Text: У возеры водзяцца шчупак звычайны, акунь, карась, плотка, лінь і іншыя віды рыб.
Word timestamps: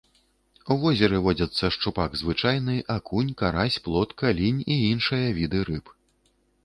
У 0.75 0.75
возеры 0.83 1.17
водзяцца 1.25 1.69
шчупак 1.75 2.11
звычайны, 2.21 2.77
акунь, 2.95 3.31
карась, 3.43 3.77
плотка, 3.89 4.33
лінь 4.41 4.65
і 4.67 4.79
іншыя 4.91 5.27
віды 5.41 5.59
рыб. 5.69 5.85